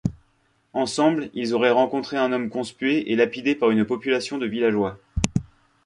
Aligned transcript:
Ensemble, 0.73 1.29
ils 1.35 1.53
auraient 1.53 1.69
rencontré 1.69 2.17
un 2.17 2.31
homme 2.33 2.49
conspué 2.49 3.11
et 3.11 3.15
lapidé 3.15 3.53
par 3.53 3.69
une 3.69 3.85
population 3.85 4.39
de 4.39 4.47
villageois. 4.47 4.97